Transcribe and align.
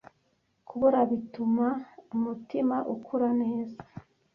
Kubura 0.67 0.99
bituma 1.11 1.67
umutima 2.15 2.75
ukura 2.93 3.29
neza. 3.41 3.77